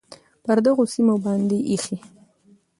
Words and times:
پر 0.43 0.57
دغو 0.65 0.83
سیمو 0.93 1.15
باندې 1.25 1.57
ایښی، 1.69 1.97